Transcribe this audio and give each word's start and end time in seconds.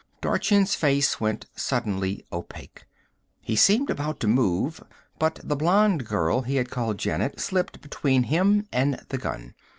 Dorchin's 0.19 0.73
face 0.73 1.21
went 1.21 1.45
suddenly 1.55 2.25
opaque. 2.33 2.87
He 3.39 3.55
seemed 3.55 3.91
about 3.91 4.19
to 4.21 4.27
move; 4.27 4.81
but 5.19 5.39
the 5.43 5.55
blonde 5.55 6.07
girl 6.07 6.41
he 6.41 6.55
had 6.55 6.71
called 6.71 6.97
Janet 6.97 7.39
slipped 7.39 7.81
between 7.81 8.23
him 8.23 8.65
and 8.73 9.05
the 9.09 9.19
gun. 9.19 9.53